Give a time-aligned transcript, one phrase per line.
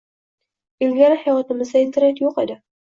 [0.87, 2.63] Ilgari hayotimizda internet yo`q edi